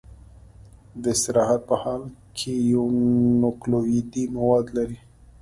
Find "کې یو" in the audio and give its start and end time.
2.37-2.85